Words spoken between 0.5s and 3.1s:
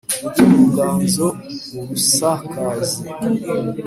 mu nganzo urusakaze